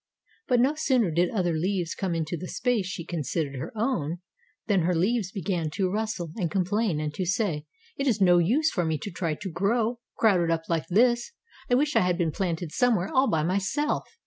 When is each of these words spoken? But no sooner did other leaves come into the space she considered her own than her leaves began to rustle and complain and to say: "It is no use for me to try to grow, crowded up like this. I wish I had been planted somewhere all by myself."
But 0.47 0.59
no 0.59 0.73
sooner 0.73 1.11
did 1.11 1.29
other 1.29 1.53
leaves 1.55 1.93
come 1.93 2.15
into 2.15 2.35
the 2.35 2.47
space 2.47 2.87
she 2.87 3.05
considered 3.05 3.53
her 3.57 3.71
own 3.75 4.17
than 4.65 4.81
her 4.81 4.95
leaves 4.95 5.31
began 5.31 5.69
to 5.73 5.91
rustle 5.91 6.31
and 6.37 6.49
complain 6.49 6.99
and 6.99 7.13
to 7.13 7.23
say: 7.23 7.67
"It 7.97 8.07
is 8.07 8.19
no 8.19 8.39
use 8.39 8.71
for 8.71 8.83
me 8.83 8.97
to 8.97 9.11
try 9.11 9.35
to 9.35 9.51
grow, 9.51 9.99
crowded 10.17 10.49
up 10.49 10.63
like 10.67 10.87
this. 10.87 11.33
I 11.69 11.75
wish 11.75 11.95
I 11.95 11.99
had 12.01 12.17
been 12.17 12.31
planted 12.31 12.71
somewhere 12.71 13.11
all 13.13 13.29
by 13.29 13.43
myself." 13.43 14.07